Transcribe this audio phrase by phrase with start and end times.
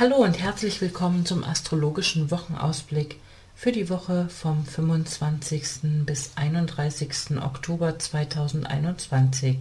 [0.00, 3.16] Hallo und herzlich willkommen zum astrologischen Wochenausblick
[3.54, 6.06] für die Woche vom 25.
[6.06, 7.36] bis 31.
[7.42, 9.58] Oktober 2021.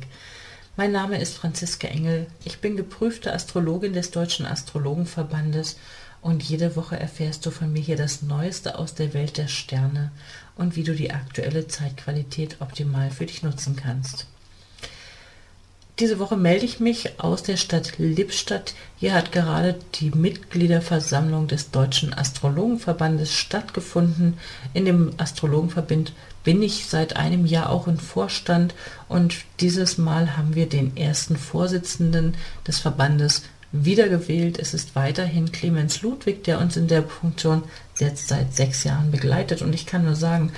[0.77, 2.27] Mein Name ist Franziska Engel.
[2.45, 5.75] Ich bin geprüfte Astrologin des Deutschen Astrologenverbandes
[6.21, 10.09] und jede Woche erfährst du von mir hier das Neueste aus der Welt der Sterne
[10.55, 14.25] und wie du die aktuelle Zeitqualität optimal für dich nutzen kannst.
[15.99, 18.73] Diese Woche melde ich mich aus der Stadt Lippstadt.
[18.95, 24.37] Hier hat gerade die Mitgliederversammlung des Deutschen Astrologenverbandes stattgefunden.
[24.73, 26.13] In dem Astrologenverband
[26.45, 28.73] bin ich seit einem Jahr auch im Vorstand
[29.09, 34.57] und dieses Mal haben wir den ersten Vorsitzenden des Verbandes wiedergewählt.
[34.57, 37.63] Es ist weiterhin Clemens Ludwig, der uns in der Funktion
[37.97, 40.53] jetzt seit sechs Jahren begleitet und ich kann nur sagen,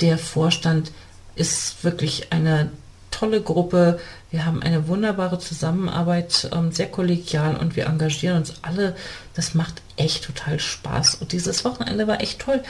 [0.00, 0.90] der Vorstand
[1.34, 2.70] ist wirklich eine
[3.10, 4.00] tolle Gruppe.
[4.30, 8.94] Wir haben eine wunderbare Zusammenarbeit, ähm, sehr kollegial und wir engagieren uns alle.
[9.34, 11.16] Das macht echt total Spaß.
[11.16, 12.62] Und dieses Wochenende war echt toll.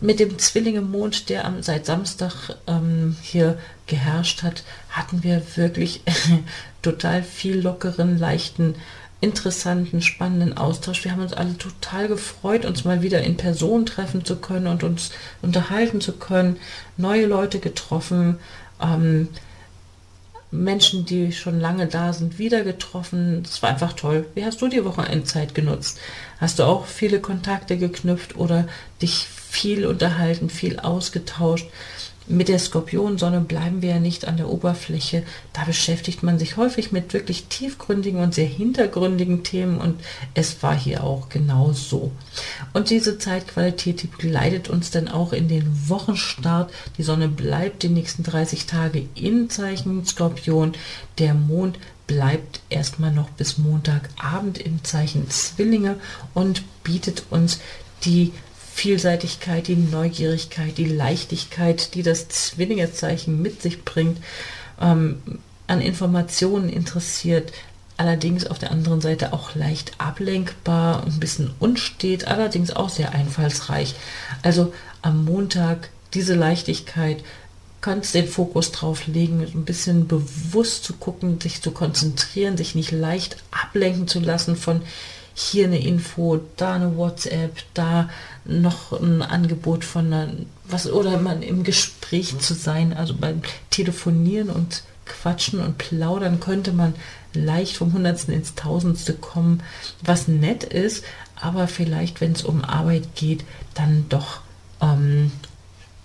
[0.00, 6.02] Mit dem Zwillinge-Mond, der am, seit Samstag ähm, hier geherrscht hat, hatten wir wirklich
[6.82, 8.74] total viel lockeren, leichten,
[9.20, 11.04] interessanten, spannenden Austausch.
[11.04, 14.82] Wir haben uns alle total gefreut, uns mal wieder in Person treffen zu können und
[14.82, 16.56] uns unterhalten zu können,
[16.96, 18.38] neue Leute getroffen,
[18.80, 19.28] ähm,
[20.52, 23.42] Menschen, die schon lange da sind, wieder getroffen.
[23.42, 24.26] Das war einfach toll.
[24.34, 25.98] Wie hast du die Wochenendzeit genutzt?
[26.38, 28.68] Hast du auch viele Kontakte geknüpft oder
[29.00, 31.68] dich viel unterhalten, viel ausgetauscht?
[32.28, 35.24] Mit der Skorpionsonne bleiben wir ja nicht an der Oberfläche.
[35.52, 40.00] Da beschäftigt man sich häufig mit wirklich tiefgründigen und sehr hintergründigen Themen und
[40.34, 42.12] es war hier auch genau so.
[42.72, 46.72] Und diese Zeitqualität, die begleitet uns dann auch in den Wochenstart.
[46.96, 50.72] Die Sonne bleibt die nächsten 30 Tage in Zeichen Skorpion.
[51.18, 55.96] Der Mond bleibt erstmal noch bis Montagabend im Zeichen Zwillinge
[56.34, 57.58] und bietet uns
[58.04, 58.32] die
[58.74, 64.18] Vielseitigkeit, die Neugierigkeit, die Leichtigkeit, die das Zwillingezeichen mit sich bringt,
[64.80, 65.22] ähm,
[65.66, 67.52] an Informationen interessiert,
[67.96, 73.94] allerdings auf der anderen Seite auch leicht ablenkbar, ein bisschen unstet, allerdings auch sehr einfallsreich.
[74.42, 74.72] Also
[75.02, 77.22] am Montag diese Leichtigkeit,
[77.82, 82.92] kannst den Fokus drauf legen, ein bisschen bewusst zu gucken, sich zu konzentrieren, sich nicht
[82.92, 84.82] leicht ablenken zu lassen von
[85.34, 88.08] hier eine Info, da eine WhatsApp, da
[88.44, 90.32] noch ein Angebot von einer,
[90.64, 96.72] was oder man im Gespräch zu sein, also beim Telefonieren und Quatschen und Plaudern könnte
[96.72, 96.94] man
[97.34, 99.62] leicht vom Hundertsten ins Tausendste kommen,
[100.02, 101.04] was nett ist,
[101.36, 103.44] aber vielleicht, wenn es um Arbeit geht,
[103.74, 104.40] dann doch
[104.80, 105.32] ähm,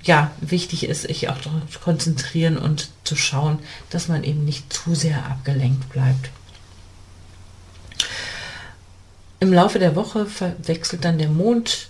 [0.04, 4.96] ja wichtig ist, sich auch darauf konzentrieren und zu schauen, dass man eben nicht zu
[4.96, 6.30] sehr abgelenkt bleibt.
[9.40, 11.90] Im Laufe der Woche verwechselt dann der Mond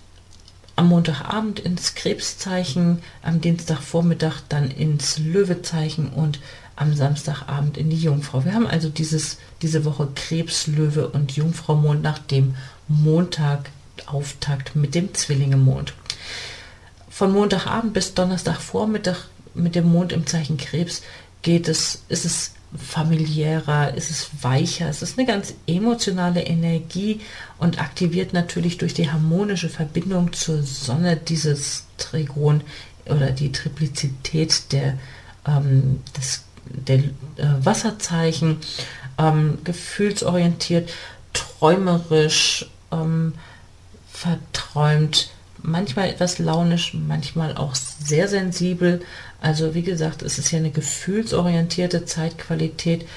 [0.75, 6.39] am Montagabend ins Krebszeichen, am Dienstagvormittag dann ins Löwezeichen und
[6.75, 8.45] am Samstagabend in die Jungfrau.
[8.45, 12.55] Wir haben also dieses, diese Woche Krebs, Löwe und Jungfrau Mond nach dem
[12.87, 13.71] Montag
[14.05, 15.93] Auftakt mit dem Zwillinge-Mond.
[17.09, 19.17] Von Montagabend bis Donnerstagvormittag
[19.55, 21.01] mit dem Mond im Zeichen Krebs
[21.41, 27.21] geht es, ist es familiärer, ist es weicher, es ist eine ganz emotionale Energie
[27.57, 32.61] und aktiviert natürlich durch die harmonische Verbindung zur Sonne dieses Trigon
[33.05, 34.97] oder die Triplizität der,
[35.47, 37.03] ähm, des, der äh,
[37.61, 38.57] Wasserzeichen,
[39.17, 40.91] ähm, gefühlsorientiert,
[41.33, 43.33] träumerisch, ähm,
[44.11, 45.29] verträumt,
[45.61, 49.01] manchmal etwas launisch, manchmal auch sehr sensibel.
[49.41, 53.07] Also wie gesagt, es ist ja eine gefühlsorientierte Zeitqualität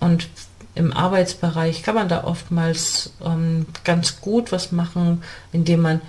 [0.00, 0.28] und
[0.74, 5.22] im Arbeitsbereich kann man da oftmals ähm, ganz gut was machen,
[5.52, 6.00] indem man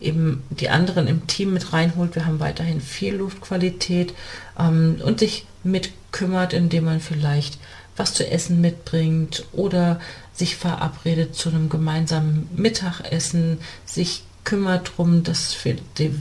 [0.00, 2.14] eben die anderen im Team mit reinholt.
[2.14, 4.14] Wir haben weiterhin viel Luftqualität
[4.58, 7.58] ähm, und sich mitkümmert, indem man vielleicht
[7.96, 10.00] was zu essen mitbringt oder
[10.32, 16.14] sich verabredet zu einem gemeinsamen Mittagessen, sich kümmert darum, dass für, die,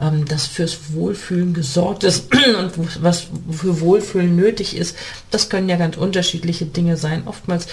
[0.00, 2.28] ähm, dass fürs Wohlfühlen gesorgt ist
[2.58, 4.96] und was für Wohlfühlen nötig ist.
[5.30, 7.22] Das können ja ganz unterschiedliche Dinge sein.
[7.26, 7.66] Oftmals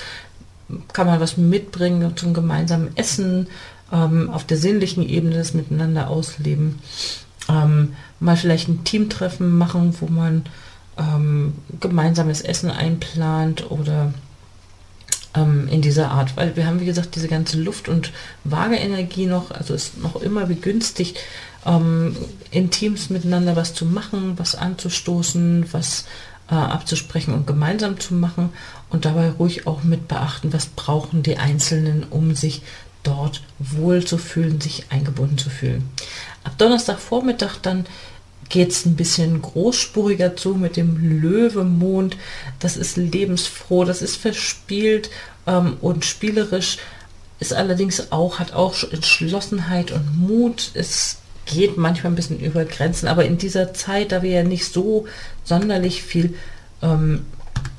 [0.94, 3.48] kann man was mitbringen zum gemeinsamen Essen,
[3.92, 6.80] ähm, auf der sinnlichen Ebene das Miteinander ausleben.
[7.50, 10.44] Ähm, mal vielleicht ein Teamtreffen machen, wo man
[10.98, 14.14] ähm, gemeinsames Essen einplant oder
[15.36, 18.12] ähm, in dieser Art, weil wir haben, wie gesagt, diese ganze Luft- und
[18.44, 21.18] Waage-Energie noch, also ist noch immer begünstigt,
[21.66, 22.16] ähm,
[22.50, 26.06] in Teams miteinander was zu machen, was anzustoßen, was
[26.50, 28.50] äh, abzusprechen und gemeinsam zu machen
[28.90, 32.62] und dabei ruhig auch mit beachten, was brauchen die Einzelnen, um sich
[33.04, 35.90] dort wohl zu fühlen, sich eingebunden zu fühlen.
[36.44, 37.86] Ab Donnerstagvormittag dann
[38.52, 42.18] geht es ein bisschen großspuriger zu mit dem Löwemond.
[42.60, 45.10] Das ist lebensfroh, das ist verspielt
[45.48, 46.78] ähm, und spielerisch.
[47.40, 50.72] Ist allerdings auch, hat auch Entschlossenheit und Mut.
[50.74, 54.72] Es geht manchmal ein bisschen über Grenzen, aber in dieser Zeit, da wir ja nicht
[54.72, 55.08] so
[55.44, 56.36] sonderlich viel
[56.84, 57.26] ähm,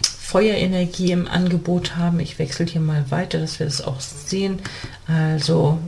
[0.03, 4.59] Feuerenergie im Angebot haben, ich wechsle hier mal weiter, dass wir das auch sehen.
[5.07, 5.79] Also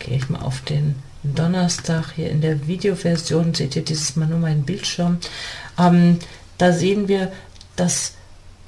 [0.00, 4.38] gehe ich mal auf den Donnerstag hier in der Videoversion, seht ihr dieses Mal nur
[4.38, 5.18] meinen Bildschirm.
[5.78, 6.18] Ähm,
[6.58, 7.32] da sehen wir,
[7.76, 8.14] dass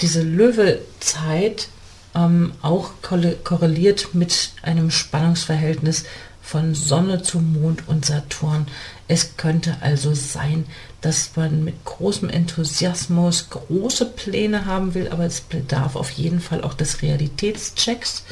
[0.01, 1.69] diese Löwezeit
[2.15, 6.05] ähm, auch korreliert mit einem Spannungsverhältnis
[6.45, 8.67] von Sonne zu Mond und Saturn.
[9.09, 10.67] Es könnte also sein,
[11.01, 16.63] dass man mit großem Enthusiasmus große Pläne haben will, aber es bedarf auf jeden Fall
[16.63, 18.25] auch des Realitätschecks.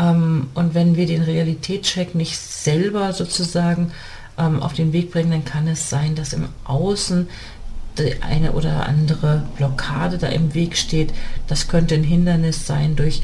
[0.00, 3.92] Ähm, und wenn wir den Realitätscheck nicht selber sozusagen
[4.38, 7.28] ähm, auf den Weg bringen, dann kann es sein, dass im Außen
[7.98, 11.12] die eine oder andere Blockade da im Weg steht.
[11.48, 13.22] Das könnte ein Hindernis sein durch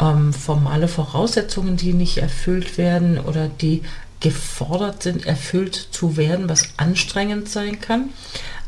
[0.00, 3.82] ähm, formale Voraussetzungen, die nicht erfüllt werden oder die
[4.20, 8.10] gefordert sind, erfüllt zu werden, was anstrengend sein kann.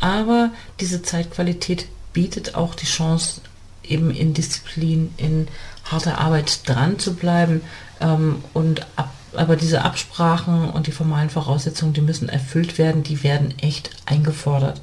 [0.00, 0.50] Aber
[0.80, 3.40] diese Zeitqualität bietet auch die Chance,
[3.82, 5.48] eben in Disziplin, in
[5.90, 7.62] harter Arbeit dran zu bleiben
[8.00, 13.22] ähm, und ab, aber diese Absprachen und die formalen Voraussetzungen, die müssen erfüllt werden, die
[13.22, 14.80] werden echt eingefordert.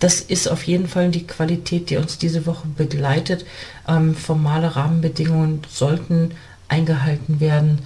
[0.00, 3.46] Das ist auf jeden Fall die Qualität, die uns diese Woche begleitet.
[3.88, 6.32] Ähm, formale Rahmenbedingungen sollten
[6.68, 7.80] eingehalten werden,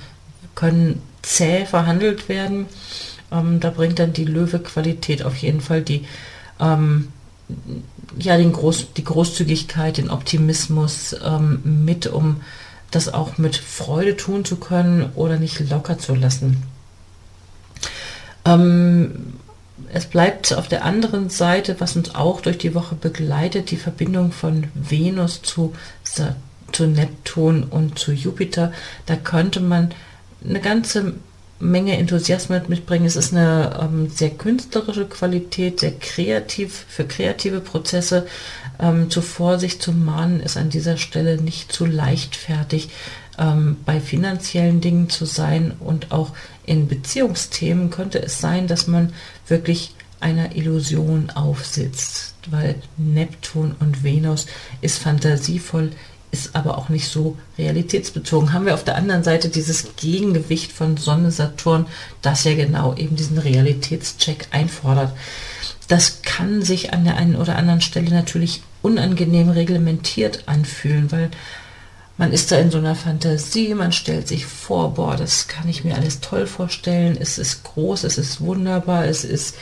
[0.54, 2.66] können zäh verhandelt werden.
[3.30, 6.06] Ähm, da bringt dann die Löwe-Qualität auf jeden Fall die
[6.58, 7.08] ähm,
[8.18, 12.40] ja, den Groß, die Großzügigkeit, den Optimismus ähm, mit, um
[12.90, 16.62] das auch mit Freude tun zu können oder nicht locker zu lassen.
[18.44, 19.34] Ähm,
[19.92, 24.32] es bleibt auf der anderen Seite, was uns auch durch die Woche begleitet, die Verbindung
[24.32, 25.74] von Venus zu,
[26.04, 28.72] zu Neptun und zu Jupiter.
[29.06, 29.92] Da könnte man
[30.44, 31.14] eine ganze
[31.60, 33.06] Menge Enthusiasmus mitbringen.
[33.06, 38.26] Es ist eine ähm, sehr künstlerische Qualität, sehr kreativ für kreative Prozesse.
[38.78, 42.88] Ähm, zu Vorsicht zu mahnen ist an dieser Stelle nicht zu leichtfertig,
[43.38, 46.32] ähm, bei finanziellen Dingen zu sein und auch
[46.64, 49.12] in Beziehungsthemen könnte es sein, dass man
[49.46, 54.46] wirklich einer Illusion aufsitzt, weil Neptun und Venus
[54.80, 55.90] ist fantasievoll,
[56.30, 58.52] ist aber auch nicht so realitätsbezogen.
[58.52, 61.86] Haben wir auf der anderen Seite dieses Gegengewicht von Sonne, Saturn,
[62.22, 65.12] das ja genau eben diesen Realitätscheck einfordert.
[65.88, 71.30] Das kann sich an der einen oder anderen Stelle natürlich unangenehm reglementiert anfühlen, weil
[72.16, 75.84] man ist da in so einer Fantasie, man stellt sich vor, boah, das kann ich
[75.84, 79.56] mir alles toll vorstellen, es ist groß, es ist wunderbar, es ist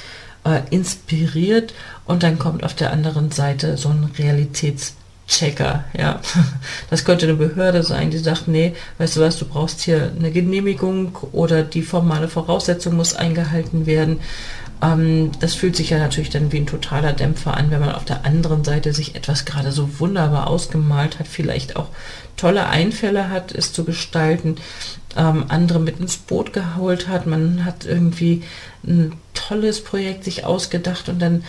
[0.44, 1.72] äh, inspiriert
[2.04, 4.97] und dann kommt auf der anderen Seite so ein Realitätscheck
[5.28, 6.20] Checker, ja.
[6.90, 10.32] Das könnte eine Behörde sein, die sagt, nee, weißt du was, du brauchst hier eine
[10.32, 14.20] Genehmigung oder die formale Voraussetzung muss eingehalten werden.
[14.82, 18.06] Ähm, das fühlt sich ja natürlich dann wie ein totaler Dämpfer an, wenn man auf
[18.06, 21.88] der anderen Seite sich etwas gerade so wunderbar ausgemalt hat, vielleicht auch
[22.36, 24.56] tolle Einfälle hat, es zu gestalten,
[25.16, 27.26] ähm, andere mit ins Boot geholt hat.
[27.26, 28.42] Man hat irgendwie
[28.86, 31.44] ein tolles Projekt sich ausgedacht und dann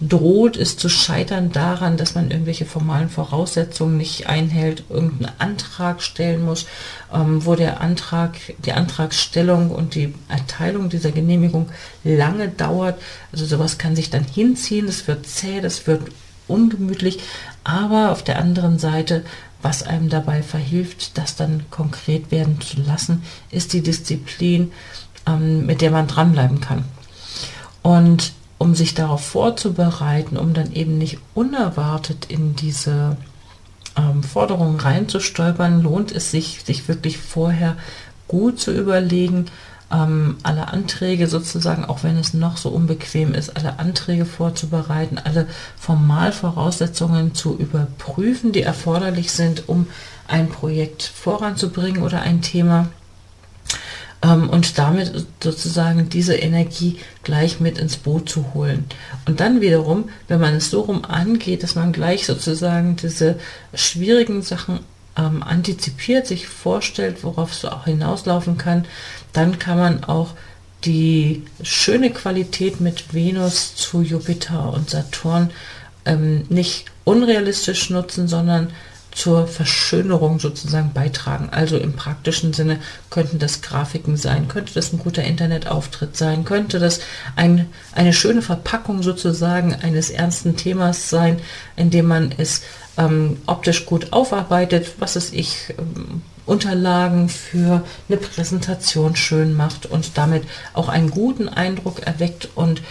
[0.00, 6.44] droht es zu scheitern daran, dass man irgendwelche formalen Voraussetzungen nicht einhält, irgendeinen Antrag stellen
[6.44, 6.66] muss,
[7.14, 11.68] ähm, wo der Antrag, die Antragsstellung und die Erteilung dieser Genehmigung
[12.02, 13.00] lange dauert.
[13.32, 16.02] Also sowas kann sich dann hinziehen, das wird zäh, das wird
[16.48, 17.20] ungemütlich,
[17.62, 19.24] aber auf der anderen Seite
[19.62, 24.72] was einem dabei verhilft, das dann konkret werden zu lassen, ist die Disziplin,
[25.26, 26.84] ähm, mit der man dranbleiben kann.
[27.82, 33.16] Und um sich darauf vorzubereiten, um dann eben nicht unerwartet in diese
[33.96, 37.76] ähm, Forderungen reinzustolpern, lohnt es sich, sich wirklich vorher
[38.28, 39.46] gut zu überlegen,
[39.92, 45.46] ähm, alle Anträge sozusagen, auch wenn es noch so unbequem ist, alle Anträge vorzubereiten, alle
[45.76, 49.86] Formalvoraussetzungen zu überprüfen, die erforderlich sind, um
[50.28, 52.88] ein Projekt voranzubringen oder ein Thema
[54.22, 58.84] ähm, und damit sozusagen diese Energie gleich mit ins Boot zu holen.
[59.26, 63.36] Und dann wiederum, wenn man es so rum angeht, dass man gleich sozusagen diese
[63.74, 64.80] schwierigen Sachen
[65.20, 68.86] ähm, antizipiert, sich vorstellt, worauf es auch hinauslaufen kann,
[69.32, 70.34] dann kann man auch
[70.84, 75.50] die schöne Qualität mit Venus zu Jupiter und Saturn
[76.06, 78.68] ähm, nicht unrealistisch nutzen, sondern
[79.12, 81.48] zur Verschönerung sozusagen beitragen.
[81.50, 82.78] Also im praktischen Sinne
[83.10, 87.00] könnten das Grafiken sein, könnte das ein guter Internetauftritt sein, könnte das
[87.36, 91.40] ein, eine schöne Verpackung sozusagen eines ernsten Themas sein,
[91.76, 92.62] indem man es
[93.00, 100.18] ähm, optisch gut aufarbeitet, was es ich, ähm, Unterlagen für eine Präsentation schön macht und
[100.18, 100.42] damit
[100.74, 102.82] auch einen guten Eindruck erweckt und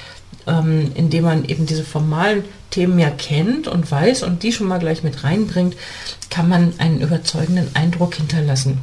[0.48, 4.80] ähm, indem man eben diese formalen Themen ja kennt und weiß und die schon mal
[4.80, 5.76] gleich mit reinbringt,
[6.30, 8.78] kann man einen überzeugenden Eindruck hinterlassen.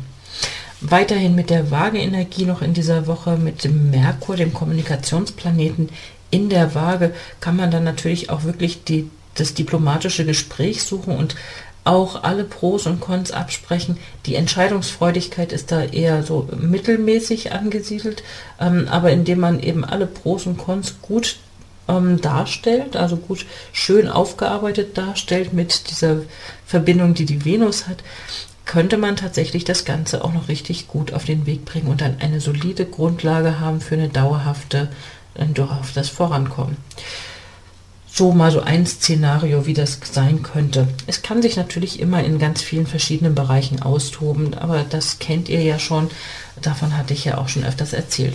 [0.82, 5.88] Weiterhin mit der Waage-Energie noch in dieser Woche, mit dem Merkur, dem Kommunikationsplaneten
[6.30, 11.36] in der Waage, kann man dann natürlich auch wirklich die, das diplomatische Gespräch suchen und
[11.84, 13.98] auch alle Pros und Cons absprechen.
[14.26, 18.24] Die Entscheidungsfreudigkeit ist da eher so mittelmäßig angesiedelt,
[18.60, 21.36] ähm, aber indem man eben alle Pros und Cons gut
[21.88, 26.22] ähm, darstellt, also gut schön aufgearbeitet darstellt mit dieser
[26.66, 28.02] Verbindung, die die Venus hat,
[28.64, 32.16] könnte man tatsächlich das Ganze auch noch richtig gut auf den Weg bringen und dann
[32.18, 34.88] eine solide Grundlage haben für eine dauerhafte,
[35.38, 36.76] ein dauerhaftes Vorankommen.
[38.16, 40.88] So mal so ein Szenario, wie das sein könnte.
[41.06, 45.60] Es kann sich natürlich immer in ganz vielen verschiedenen Bereichen austoben, aber das kennt ihr
[45.60, 46.08] ja schon.
[46.62, 48.32] Davon hatte ich ja auch schon öfters erzählt.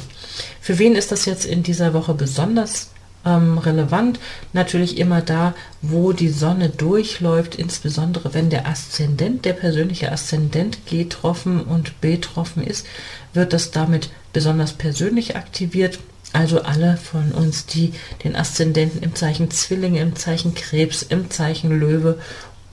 [0.62, 2.92] Für wen ist das jetzt in dieser Woche besonders
[3.26, 4.20] ähm, relevant.
[4.54, 11.60] Natürlich immer da, wo die Sonne durchläuft, insbesondere wenn der Aszendent, der persönliche Aszendent getroffen
[11.60, 12.86] und betroffen ist,
[13.34, 15.98] wird das damit besonders persönlich aktiviert.
[16.34, 21.78] Also alle von uns, die den Aszendenten im Zeichen Zwillinge, im Zeichen Krebs, im Zeichen
[21.78, 22.20] Löwe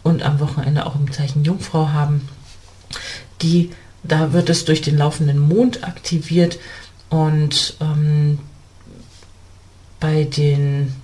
[0.02, 2.28] und am Wochenende auch im Zeichen Jungfrau haben,
[3.42, 3.70] die
[4.04, 6.58] da wird es durch den laufenden Mond aktiviert
[7.10, 8.38] und ähm,
[10.00, 10.94] bei den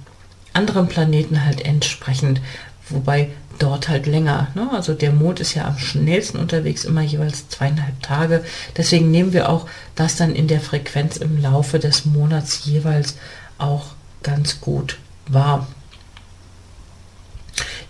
[0.52, 2.40] anderen Planeten halt entsprechend,
[2.88, 4.48] wobei dort halt länger.
[4.54, 4.68] Ne?
[4.72, 8.44] Also der Mond ist ja am schnellsten unterwegs, immer jeweils zweieinhalb Tage.
[8.76, 13.16] Deswegen nehmen wir auch das dann in der Frequenz im Laufe des Monats jeweils
[13.58, 13.86] auch
[14.22, 15.66] ganz gut wahr.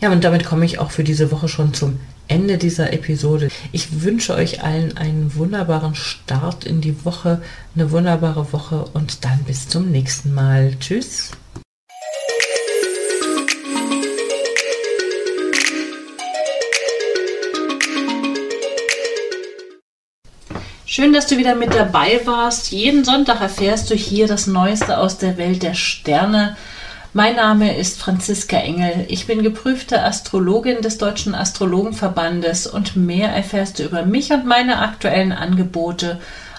[0.01, 3.49] Ja, und damit komme ich auch für diese Woche schon zum Ende dieser Episode.
[3.73, 7.43] Ich wünsche euch allen einen wunderbaren Start in die Woche,
[7.75, 10.77] eine wunderbare Woche und dann bis zum nächsten Mal.
[10.81, 11.31] Tschüss.
[20.95, 22.71] Schön, dass du wieder mit dabei warst.
[22.71, 26.57] Jeden Sonntag erfährst du hier das Neueste aus der Welt der Sterne
[27.17, 29.07] mein Name ist Franziska Engel.
[29.07, 34.81] Ich bin geprüfte Astrologin des Deutschen Astrologenverbandes und mehr erfährst du über mich und meine
[34.81, 36.21] aktuellen Angebote